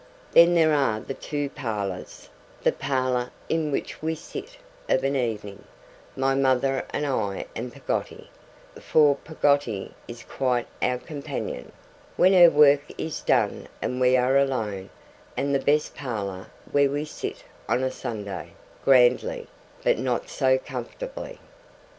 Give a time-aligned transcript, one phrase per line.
[0.31, 2.27] Then there are the two parlours:
[2.63, 4.57] the parlour in which we sit
[4.89, 5.63] of an evening,
[6.15, 8.27] my mother and I and Peggotty
[8.79, 11.71] for Peggotty is quite our companion,
[12.17, 14.89] when her work is done and we are alone
[15.37, 19.45] and the best parlour where we sit on a Sunday; grandly,
[19.83, 21.37] but not so comfortably.